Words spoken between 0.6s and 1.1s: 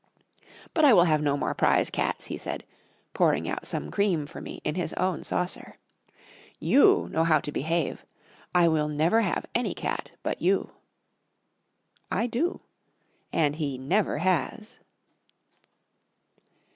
"But I will